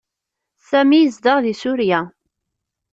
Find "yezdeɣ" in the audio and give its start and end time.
0.99-1.37